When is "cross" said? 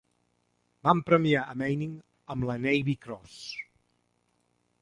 3.07-3.39